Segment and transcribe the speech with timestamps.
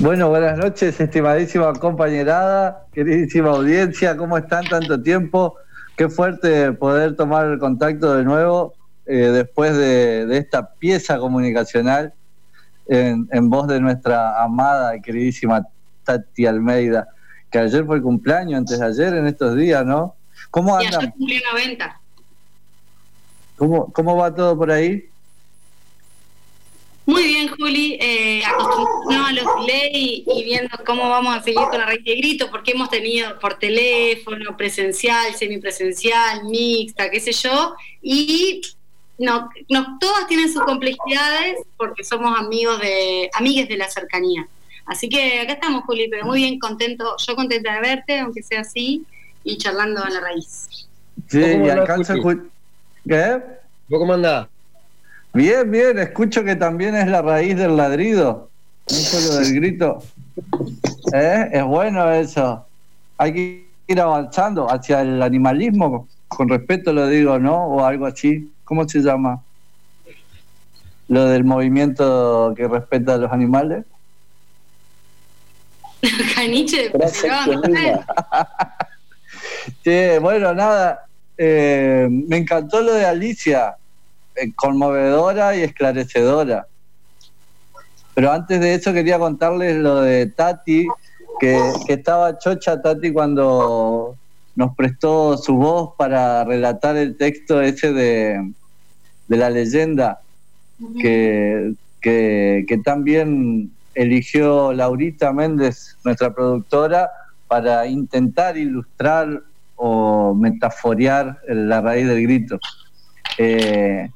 [0.00, 5.56] Bueno, buenas noches, estimadísima compañerada, queridísima audiencia, ¿cómo están tanto tiempo?
[5.96, 8.74] Qué fuerte poder tomar el contacto de nuevo
[9.06, 12.14] eh, después de, esta pieza comunicacional
[12.86, 15.66] en, voz de nuestra amada y queridísima
[16.04, 17.08] Tati Almeida,
[17.50, 20.14] que ayer fue el cumpleaños, antes de ayer, en estos días, ¿no?
[20.52, 21.06] ¿Cómo andan?
[21.06, 22.00] Y cumplí 90.
[23.56, 25.10] ¿Cómo, ¿Cómo va todo por ahí?
[27.08, 31.78] Muy bien, Juli, eh, acostumbrado a los delay y viendo cómo vamos a seguir con
[31.78, 37.74] la raíz de grito, porque hemos tenido por teléfono, presencial, semipresencial, mixta, qué sé yo,
[38.02, 38.60] y
[39.16, 44.46] no, no, todas tienen sus complejidades porque somos amigos de, amigues de la cercanía.
[44.84, 48.60] Así que acá estamos, Juli, pero muy bien contento, yo contenta de verte, aunque sea
[48.60, 49.06] así,
[49.44, 50.86] y charlando a la raíz.
[51.26, 52.16] Sí, y alcanza
[53.08, 53.40] ¿Qué?
[53.88, 54.48] ¿Cómo andás?
[55.38, 58.50] Bien, bien, escucho que también es la raíz del ladrido,
[58.90, 60.02] no solo del grito.
[61.14, 61.50] ¿Eh?
[61.52, 62.66] Es bueno eso.
[63.18, 67.66] Hay que ir avanzando hacia el animalismo, con respeto lo digo, ¿no?
[67.66, 68.52] O algo así.
[68.64, 69.40] ¿Cómo se llama?
[71.06, 73.84] Lo del movimiento que respeta a los animales.
[76.34, 77.08] Caniche de
[79.84, 81.06] sí, bueno, nada.
[81.36, 83.76] Eh, me encantó lo de Alicia
[84.56, 86.66] conmovedora y esclarecedora.
[88.14, 90.86] Pero antes de eso quería contarles lo de Tati,
[91.38, 94.16] que, estaba chocha Tati cuando
[94.56, 98.52] nos prestó su voz para relatar el texto ese de,
[99.28, 100.20] la leyenda,
[101.00, 107.10] que, que, que también eligió Laurita Méndez, nuestra productora,
[107.46, 109.42] para intentar ilustrar
[109.76, 112.58] o metaforear la raíz del grito.
[113.38, 114.10] Eh,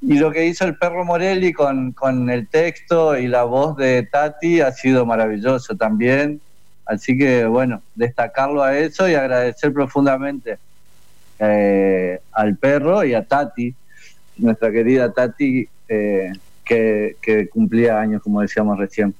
[0.00, 4.60] y lo que hizo el perro Morelli con, el texto y la voz de Tati
[4.60, 6.40] ha sido maravilloso también.
[6.86, 10.58] Así que, bueno, destacarlo a eso y agradecer profundamente
[11.38, 13.74] eh, al perro y a Tati,
[14.38, 16.32] nuestra querida Tati, eh,
[16.64, 19.14] que, que cumplía años, como decíamos recién.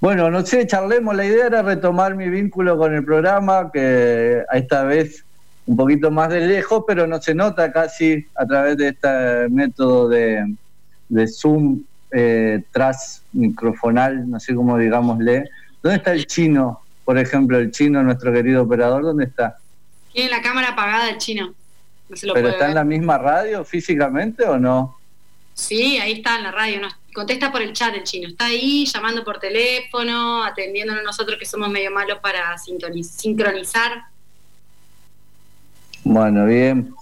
[0.00, 1.14] Bueno, no sé, charlemos.
[1.16, 5.24] La idea era retomar mi vínculo con el programa, que esta vez
[5.68, 10.08] un poquito más de lejos, pero no se nota casi a través de este método
[10.08, 10.56] de,
[11.28, 15.44] Zoom eh, tras microfonal, no sé cómo digámosle.
[15.82, 19.02] ¿Dónde está el chino, por ejemplo, el chino, nuestro querido operador?
[19.02, 19.58] ¿Dónde está?
[20.10, 21.52] Tiene la cámara apagada el chino.
[22.08, 24.96] ¿Pero está en la misma radio físicamente o no?
[25.52, 26.80] Sí, ahí está en la radio.
[27.12, 28.28] contesta por el chat el chino.
[28.28, 34.06] Está ahí llamando por teléfono, atendiéndonos nosotros que somos medio malos para sincronizar
[36.08, 36.94] bueno, bien.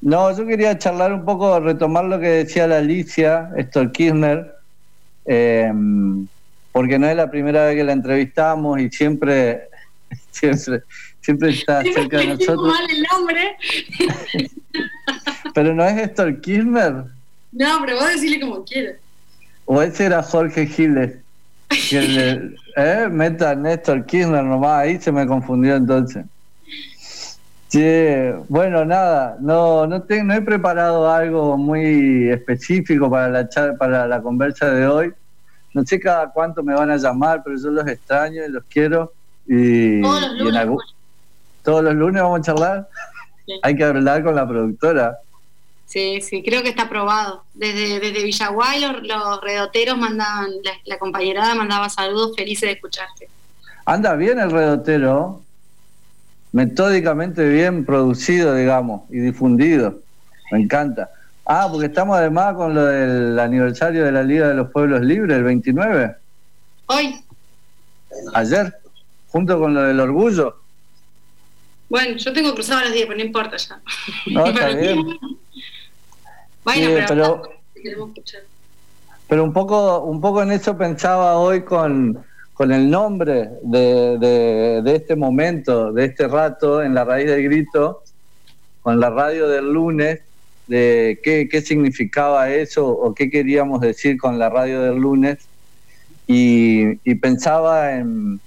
[0.00, 4.54] no, yo quería charlar un poco, retomar lo que decía la Alicia, esto Kirchner,
[5.24, 5.72] eh,
[6.72, 9.68] porque no es la primera vez que la entrevistamos y siempre,
[10.32, 10.82] siempre,
[11.20, 12.66] siempre está cerca de nosotros.
[12.66, 13.56] mal el nombre.
[15.54, 17.04] pero no es Héctor Kirchner.
[17.52, 18.96] No, pero vos decirle como quieras.
[19.64, 21.12] O ese era Jorge Giles.
[21.92, 26.24] eh, meta Néstor Kirchner nomás, ahí se me confundió entonces.
[27.70, 27.80] Sí,
[28.48, 33.48] bueno, nada, no, no, no he preparado algo muy específico para la,
[33.78, 35.12] para la conversa de hoy.
[35.72, 39.12] No sé cada cuánto me van a llamar, pero yo los extraño y los quiero.
[39.46, 40.78] Y, todos los lunes.
[41.62, 42.88] todos los lunes vamos a charlar.
[43.62, 45.18] Hay que hablar con la productora.
[45.86, 47.44] Sí, sí, creo que está aprobado.
[47.54, 53.28] Desde, desde Villaguay los, redoteros mandaban, la, la compañerada mandaba saludos felices de escucharte.
[53.84, 55.44] Anda bien el redotero
[56.52, 60.00] metódicamente bien producido, digamos, y difundido.
[60.50, 61.10] Me encanta.
[61.44, 65.36] Ah, porque estamos además con lo del aniversario de la Liga de los Pueblos Libres,
[65.36, 66.16] el 29.
[66.86, 67.24] Hoy.
[68.34, 68.74] Ayer,
[69.28, 70.56] junto con lo del orgullo.
[71.88, 73.80] Bueno, yo tengo cruzado las 10, pero no importa ya.
[74.26, 75.18] No, está bien.
[76.64, 77.42] bueno, pero,
[79.28, 82.24] pero un poco, un poco en eso pensaba hoy con,
[82.60, 88.02] con el nombre de, este momento, de este rato en la raíz del grito,
[88.82, 90.20] con la radio del lunes,
[90.66, 95.38] de qué, significaba eso o qué queríamos decir con la radio del lunes.
[96.26, 98.38] Y, pensaba en,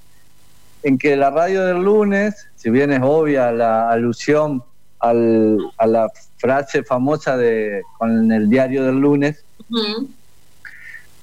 [0.83, 4.63] en, que la radio del lunes, si bien es obvia la alusión
[4.99, 9.43] a la frase famosa de con el diario del lunes,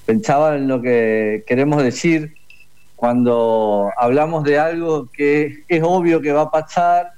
[0.07, 2.40] pensaba en lo que queremos decir
[3.01, 7.13] cuando hablamos de algo que es obvio que va a pasar,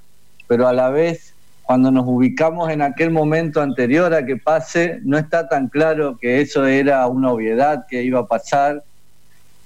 [0.47, 5.19] pero a la vez cuando nos ubicamos en aquel momento anterior a que pase, no
[5.19, 8.85] está tan claro que eso era una obviedad que iba a pasar.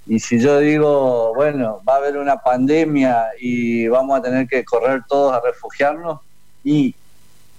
[0.07, 4.65] Y si yo digo, bueno, va a haber una pandemia y vamos a tener que
[4.65, 6.21] correr todos a refugiarnos,
[6.65, 6.95] y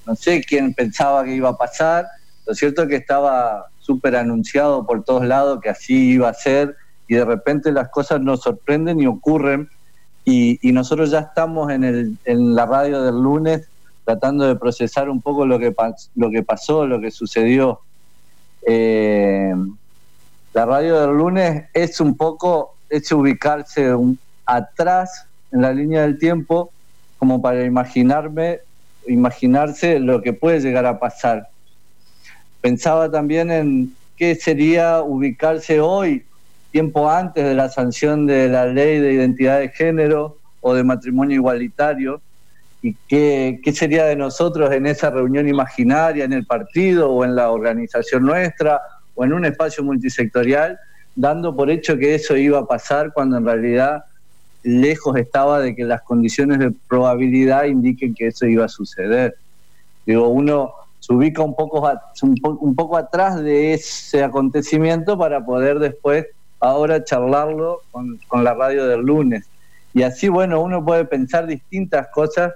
[0.04, 2.08] no sé quién pensaba que iba a pasar,
[2.48, 6.76] lo cierto es que estaba súper anunciado por todos lados que así iba a ser
[7.08, 9.70] y de repente las cosas nos sorprenden y ocurren
[10.26, 13.70] y, nosotros ya estamos en, el, en la radio del lunes
[14.04, 15.74] tratando de procesar un poco lo que,
[16.16, 17.80] lo que pasó, lo que sucedió.
[18.66, 19.54] Eh,
[20.54, 23.94] la radio del lunes es un poco, es ubicarse
[24.46, 26.72] atrás en la línea del tiempo
[27.18, 28.60] como para imaginarme,
[29.08, 31.50] imaginarse lo que puede llegar a pasar.
[32.62, 36.26] Pensaba también en qué sería ubicarse hoy,
[36.72, 41.36] tiempo antes de la sanción de la ley de identidad de género o de matrimonio
[41.36, 42.22] igualitario,
[42.82, 47.36] y qué, qué sería de nosotros en esa reunión imaginaria, en el partido o en
[47.36, 48.82] la organización nuestra
[49.16, 50.80] o en un espacio multisectorial,
[51.16, 54.04] dando por hecho que eso iba a pasar cuando en realidad
[54.64, 59.36] lejos estaba de que las condiciones de probabilidad indiquen que eso iba a suceder.
[60.06, 61.90] Digo, uno se ubica un poco,
[62.22, 66.28] un, poco atrás de ese acontecimiento para poder después
[66.60, 69.46] ahora charlarlo con, la radio del lunes.
[69.94, 72.54] Y así, bueno, uno puede pensar distintas cosas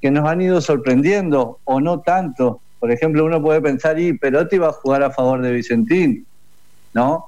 [0.00, 2.60] que nos han ido sorprendiendo o no tanto.
[2.80, 6.26] Por ejemplo, uno puede pensar, y Perotti va a jugar a favor de Vicentín,
[6.92, 7.26] ¿no?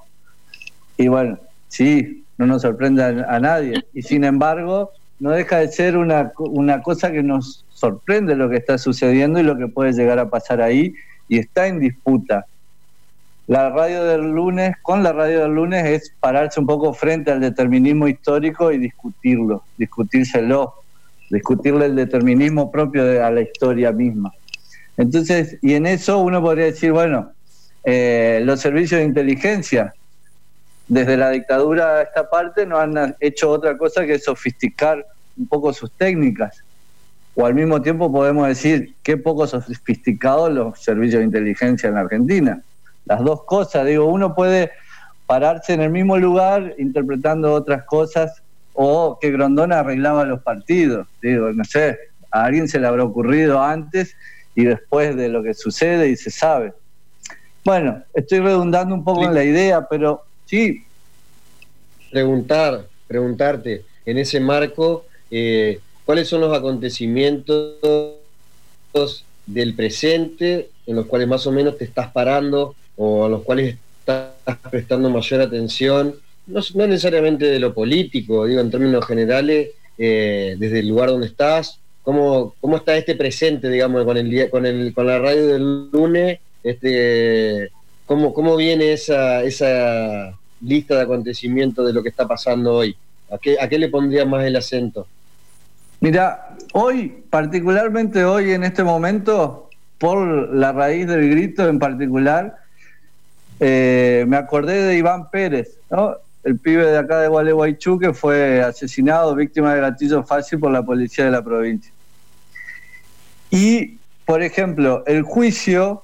[0.97, 3.85] Y bueno, sí, no nos sorprende a, nadie.
[3.93, 8.57] Y sin embargo, no deja de ser una, una cosa que nos sorprende lo que
[8.57, 10.93] está sucediendo y lo que puede llegar a pasar ahí,
[11.27, 12.45] y está en disputa.
[13.47, 17.39] La radio del lunes, con la radio del lunes, es pararse un poco frente al
[17.39, 20.73] determinismo histórico y discutirlo, discutírselo,
[21.29, 24.33] discutirle el determinismo propio de a la historia misma.
[24.97, 27.33] Entonces, y en eso uno podría decir, bueno,
[27.83, 29.93] eh, los servicios de inteligencia,
[30.87, 35.05] desde la dictadura a esta parte, no han hecho otra cosa que sofisticar
[35.37, 36.63] un poco sus técnicas.
[37.35, 42.63] O al mismo tiempo podemos decir qué poco sofisticados los servicios de inteligencia en Argentina.
[43.05, 44.71] Las dos cosas, digo, uno puede
[45.25, 48.41] pararse en el mismo lugar interpretando otras cosas
[48.73, 51.07] o que Grondona arreglaba los partidos.
[51.21, 51.97] Digo, no sé,
[52.31, 54.15] a alguien se le habrá ocurrido antes
[54.55, 56.73] y después de lo que sucede y se sabe.
[57.63, 60.83] Bueno, estoy redundando un poco en la idea, pero sí.
[62.11, 67.75] Preguntar, preguntarte, en ese marco, eh, ¿cuáles son los acontecimientos
[69.45, 73.77] del presente en los cuales más o menos te estás parando o a los cuales
[73.99, 74.31] estás
[74.69, 76.15] prestando mayor atención?
[76.47, 81.79] No, necesariamente de lo político, digo en términos generales, eh, desde el lugar donde estás,
[82.05, 86.39] ¿Cómo, cómo está este presente, digamos, con, el, con, el, con la radio del lunes?
[86.63, 87.71] Este,
[88.05, 92.95] ¿cómo, ¿Cómo viene esa, esa lista de acontecimientos de lo que está pasando hoy?
[93.31, 95.07] ¿A qué, a qué le pondría más el acento?
[95.99, 102.55] Mira, hoy, particularmente hoy en este momento, por la raíz del grito en particular,
[103.59, 106.17] eh, me acordé de Iván Pérez, ¿no?
[106.43, 110.83] el pibe de acá de Gualeguaychú que fue asesinado, víctima de gatillo fácil por la
[110.83, 111.91] policía de la provincia.
[113.49, 116.03] Y, por ejemplo, el juicio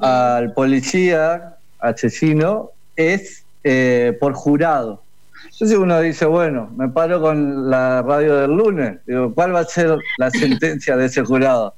[0.00, 5.02] al policía asesino es eh, por jurado.
[5.44, 9.64] Entonces uno dice, bueno, me paro con la radio del lunes, digo, ¿cuál va a
[9.64, 11.74] ser la sentencia de ese jurado?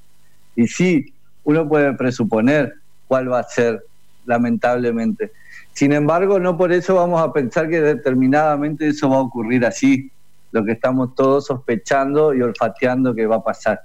[0.55, 1.13] Y sí,
[1.45, 2.75] uno puede presuponer
[3.07, 3.85] cuál va a ser,
[4.27, 5.33] lamentablemente.
[5.73, 10.11] Sin embargo, no por eso vamos a pensar que determinadamente eso va a ocurrir así,
[10.53, 13.81] lo que estamos todos sospechando y olfateando que va a pasar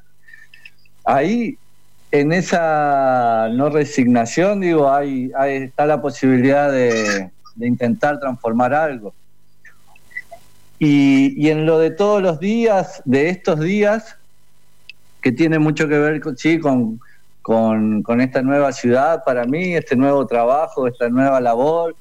[1.05, 1.57] ahí
[2.11, 9.13] en esa no resignación, digo, hay, está la posibilidad de, intentar transformar algo.
[10.77, 14.17] Y, en lo de todos los días, de estos días,
[15.21, 16.99] que tiene mucho que ver con, sí, con,
[17.41, 21.95] con, esta nueva ciudad para mí, este nuevo trabajo, esta nueva labor,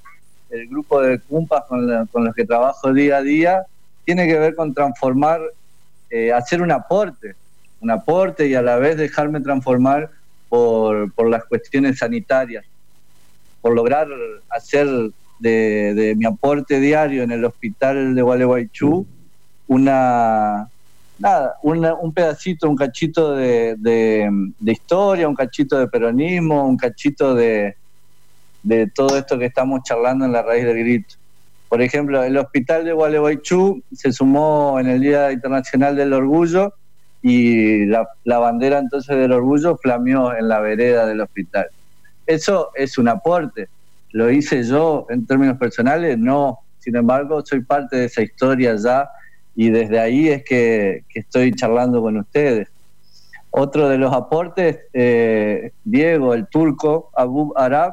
[0.51, 3.63] el grupo de cumpas con, con los que trabajo día a día,
[4.05, 5.41] tiene que ver con transformar,
[6.11, 7.37] eh, hacer un aporte
[7.81, 10.11] un aporte y a la vez dejarme transformar
[10.49, 12.65] por, por las cuestiones sanitarias,
[13.61, 14.09] por lograr
[14.51, 14.87] hacer
[15.39, 19.07] de, mi aporte diario en el hospital de Gualeguaychú
[19.69, 20.69] una,
[21.21, 23.77] nada, un pedacito, un cachito de,
[24.65, 27.77] historia, un cachito de peronismo, un cachito de,
[28.63, 31.15] de todo esto que estamos charlando en la raíz del grito.
[31.69, 36.75] Por ejemplo, el hospital de Gualeguaychú se sumó en el Día Internacional del Orgullo
[37.23, 41.67] y la, bandera entonces del orgullo flameó en la vereda del hospital.
[42.27, 43.69] Eso es un aporte.
[44.13, 49.09] Lo hice yo en términos personales, no, sin embargo soy parte de esa historia ya
[49.61, 52.69] y desde ahí es que, estoy charlando con ustedes.
[53.51, 57.93] Otro de los aportes, eh, Diego, el turco, Abu Arab,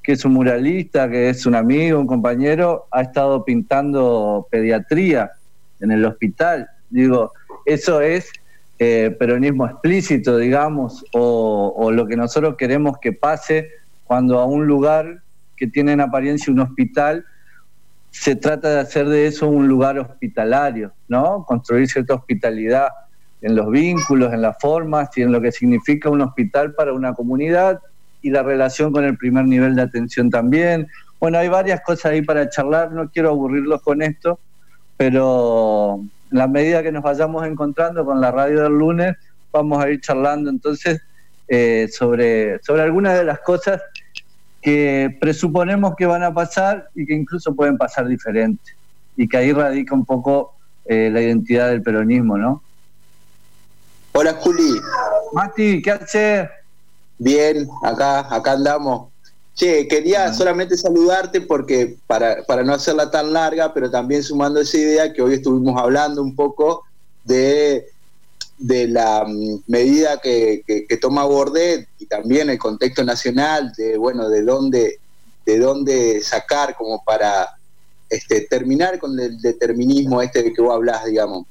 [0.00, 5.32] que es un muralista, que es un amigo, un compañero, ha estado pintando pediatría
[5.80, 6.68] en el hospital.
[6.88, 7.32] Digo,
[7.66, 8.30] eso es
[8.78, 13.70] eh, peronismo explícito, digamos, o, lo que nosotros queremos que pase
[14.04, 15.20] cuando a un lugar
[15.56, 17.24] que tiene en apariencia un hospital
[18.12, 21.44] se trata de hacer de eso un lugar hospitalario, ¿no?
[21.44, 22.88] Construir cierta hospitalidad
[23.40, 27.14] en los vínculos, en las formas y en lo que significa un hospital para una
[27.14, 27.80] comunidad
[28.20, 30.86] y la relación con el primer nivel de atención también.
[31.18, 34.38] Bueno, hay varias cosas ahí para charlar, no quiero aburrirlos con esto,
[34.96, 36.00] pero
[36.30, 39.16] en la medida que nos vayamos encontrando con la radio del lunes,
[39.50, 41.00] vamos a ir charlando entonces
[41.48, 43.80] eh, sobre, sobre algunas de las cosas
[44.62, 48.74] que presuponemos que van a pasar y que incluso pueden pasar diferentes.
[49.16, 50.54] Y que ahí radica un poco
[50.84, 52.62] eh, la identidad del peronismo, ¿no?
[54.12, 54.80] Hola, Juli.
[55.32, 56.48] Mati, ¿qué haces?
[57.18, 59.10] Bien, acá, acá andamos.
[59.54, 64.78] Che, quería solamente saludarte porque para, para no hacerla tan larga, pero también sumando esa
[64.78, 66.84] idea que hoy estuvimos hablando un poco
[67.24, 67.86] de
[68.62, 70.62] de la mm, medida que,
[71.00, 75.00] toma Bordet y también el contexto nacional de bueno de dónde
[75.44, 77.48] de dónde sacar como para
[78.08, 81.46] este, terminar con el determinismo este de que vos hablas digamos.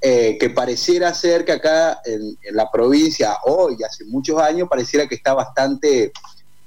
[0.00, 5.14] Eh, que pareciera ser que acá en, la provincia hoy hace muchos años pareciera que
[5.14, 6.12] está bastante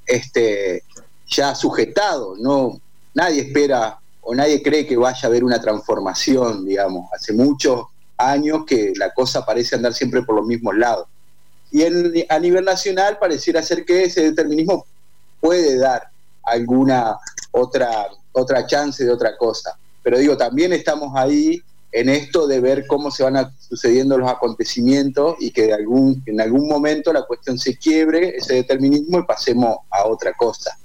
[0.07, 0.83] este
[1.27, 2.81] ya sujetado no
[3.13, 7.09] nadie espera o nadie cree que vaya a haber una transformación digamos.
[7.13, 11.07] Hace mucho años que la cosa parece andar siempre por los mismos lados.
[11.71, 11.83] Y
[12.29, 14.85] a nivel nacional pareciera ser que ese determinismo
[15.39, 16.09] puede dar
[16.43, 17.17] alguna
[17.51, 19.77] otra, otra chance de otra cosa.
[20.01, 25.35] Pero digo, también estamos ahí en esto de ver cómo se van sucediendo los acontecimientos
[25.39, 25.71] y que
[26.25, 30.77] en algún momento la cuestión se quiebre, ese determinismo, y pasemos a otra cosa.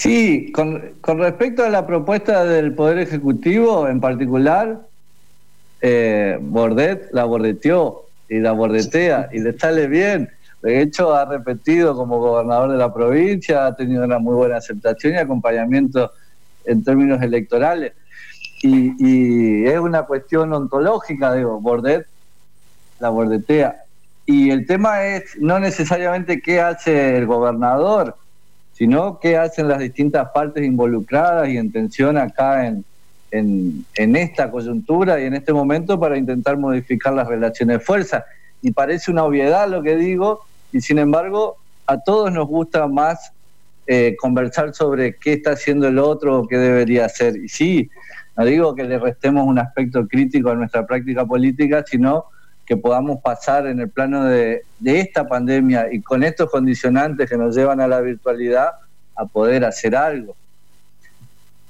[0.00, 4.80] Sí, con, respecto a la propuesta del Poder Ejecutivo en particular,
[5.82, 10.30] eh, Bordet la bordeteó y la bordetea y le sale bien.
[10.62, 15.12] De hecho, ha repetido como gobernador de la provincia, ha tenido una muy buena aceptación
[15.12, 16.10] y acompañamiento
[16.64, 17.92] en términos electorales.
[18.62, 22.06] Y, y es una cuestión ontológica, digo, Bordet
[23.00, 23.84] la bordetea.
[24.24, 28.16] Y el tema es no necesariamente qué hace el gobernador,
[28.80, 32.82] sino qué hacen las distintas partes involucradas y en tensión acá en,
[33.30, 38.24] en, esta coyuntura y en este momento para intentar modificar las relaciones de fuerza.
[38.62, 40.40] Y parece una obviedad lo que digo,
[40.72, 43.32] y sin embargo a todos nos gusta más
[43.86, 47.36] eh, conversar sobre qué está haciendo el otro o qué debería hacer.
[47.36, 47.90] Y sí,
[48.34, 52.24] no digo que le restemos un aspecto crítico a nuestra práctica política, sino
[52.70, 57.56] que podamos pasar en el plano de, esta pandemia y con estos condicionantes que nos
[57.56, 58.74] llevan a la virtualidad
[59.16, 60.36] a poder hacer algo.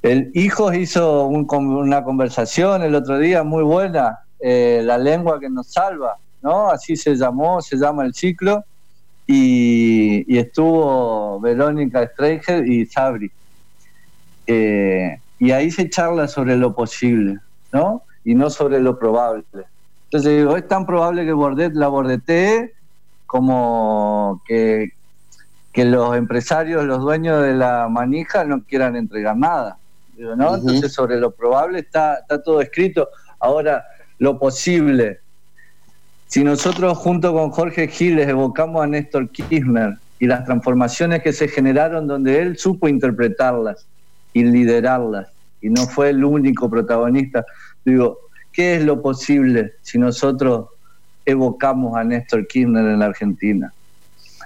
[0.02, 5.68] El hijo hizo una conversación el otro día muy buena, eh, la lengua que nos
[5.68, 6.68] salva, ¿no?
[6.68, 8.62] Así se llamó, se llama el ciclo,
[9.26, 13.30] y, estuvo Verónica Streicher y Sabri.
[14.46, 17.38] Eh, y ahí se charla sobre lo posible,
[17.72, 18.02] ¿no?
[18.22, 19.44] Y no sobre lo probable.
[20.10, 22.72] Entonces digo, es tan probable que Bordet la bordetee
[23.26, 24.90] como que,
[25.72, 29.78] que los empresarios, los dueños de la manija no quieran entregar nada.
[30.16, 30.56] Digo, ¿no?
[30.56, 33.08] Entonces sobre lo probable está, está todo escrito.
[33.38, 33.84] Ahora,
[34.18, 35.20] lo posible.
[36.26, 41.46] Si nosotros junto con Jorge Giles evocamos a Néstor Kirchner y las transformaciones que se
[41.46, 43.86] generaron donde él supo interpretarlas
[44.32, 45.28] y liderarlas
[45.60, 47.44] y no fue el único protagonista,
[47.84, 48.18] digo,
[48.60, 50.66] ¿Qué es lo posible si nosotros
[51.24, 53.72] evocamos a Néstor Kirchner en la Argentina?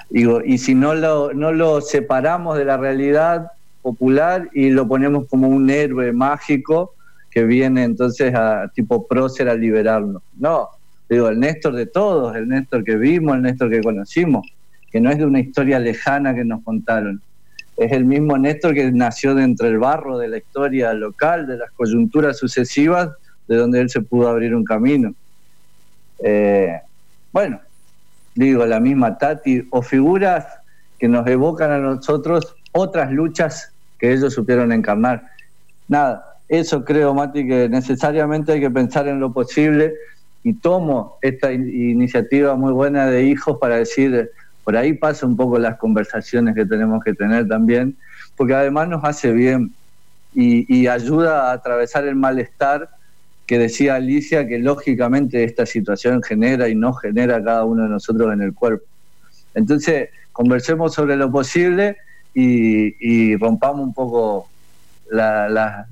[0.08, 3.50] Digo, y si no lo, no lo separamos de la realidad
[3.82, 6.94] popular y lo ponemos como un héroe mágico
[7.28, 10.22] que viene entonces a tipo prócer a liberarnos.
[10.38, 10.68] No,
[11.10, 14.46] digo, el Néstor de todos, el Néstor que vimos, el Néstor que conocimos,
[14.92, 17.20] que no es de una historia lejana que nos contaron.
[17.76, 21.56] Es el mismo Néstor que nació de entre el barro de la historia local, de
[21.56, 23.10] las coyunturas sucesivas
[23.48, 25.14] de donde él se pudo abrir un camino.
[26.22, 26.80] Eh,
[27.32, 27.60] bueno,
[28.34, 30.46] digo, la misma Tati, o figuras
[30.98, 35.24] que nos evocan a nosotros otras luchas que ellos supieron encarnar.
[35.88, 39.94] Nada, eso creo, Mati, que necesariamente hay que pensar en lo posible
[40.42, 44.30] y tomo esta iniciativa muy buena de hijos para decir,
[44.62, 47.96] por ahí pasa un poco las conversaciones que tenemos que tener también
[48.36, 49.72] porque además nos hace bien
[50.34, 52.88] y, ayuda a atravesar el malestar
[53.46, 58.32] que decía Alicia que lógicamente esta situación genera y no genera cada uno de nosotros
[58.32, 58.86] en el cuerpo.
[59.54, 61.96] Entonces, conversemos sobre lo posible
[62.34, 64.48] y, rompamos un poco
[65.10, 65.86] las,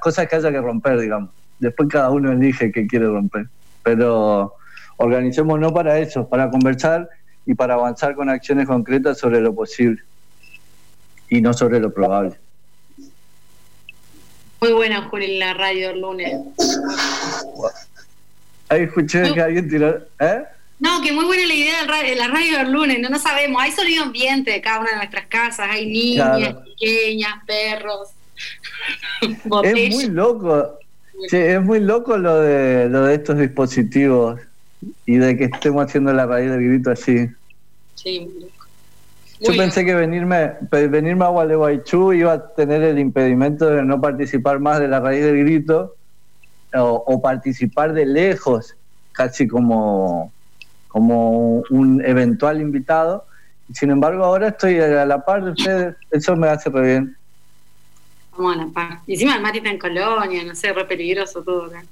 [0.00, 1.30] cosas que haya que romper, digamos.
[1.58, 3.48] Después cada uno elige qué quiere romper.
[3.82, 4.54] Pero
[4.96, 7.08] organicémonos para eso, para conversar
[7.46, 10.02] y para avanzar con acciones concretas sobre lo posible
[11.28, 12.36] y no sobre lo probable.
[14.60, 16.32] Muy buena, Juli, la radio el lunes.
[18.68, 19.98] Ahí escuché que alguien tiró.
[20.18, 20.42] ¿Eh?
[20.80, 23.62] No, que muy buena la idea de la radio del lunes, no, no sabemos.
[23.62, 28.10] Hay sonido ambiente de cada una de nuestras casas, hay niñas, pequeñas, perros.
[29.64, 30.78] es muy loco.
[31.28, 34.40] Sí, es muy loco lo de, lo de estos dispositivos
[35.04, 37.28] y de que estemos haciendo la raíz del grito así.
[37.96, 38.30] Sí,
[39.40, 44.58] Yo pensé que venirme, venirme a Gualeguaychú iba a tener el impedimento de no participar
[44.58, 45.94] más de la raíz del grito
[46.74, 48.74] o, participar de lejos,
[49.12, 50.32] casi como,
[50.88, 53.26] como un eventual invitado.
[53.72, 57.16] Sin embargo, ahora estoy a la par de ustedes, eso me hace re bien.
[58.32, 59.00] Vamos a la par.
[59.06, 61.84] Y encima el Mati está en Colonia, no sé, re peligroso todo acá.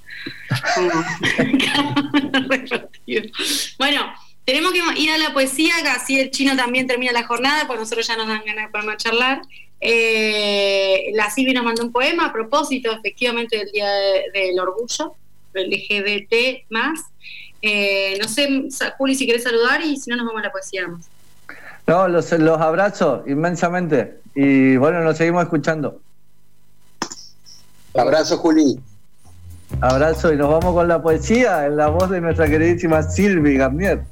[3.79, 4.01] bueno,
[4.47, 7.81] tenemos que ir a la poesía, que así el chino también termina la jornada, pues
[7.81, 9.43] nosotros ya nos dan ganas de ponernos a charlar.
[9.81, 13.91] Eh, la Silvia nos mandó un poema a propósito, efectivamente, del Día
[14.33, 15.17] del Orgullo,
[15.53, 17.01] LGBT más.
[17.61, 20.87] Eh, no sé, Juli, si querés saludar y si no, nos vamos a la poesía
[21.89, 26.01] No, los, los abrazo inmensamente y bueno, nos seguimos escuchando.
[27.95, 28.79] Abrazo, Juli.
[29.81, 34.05] Abrazo y nos vamos con la poesía en la voz de nuestra queridísima Silvi Garnier.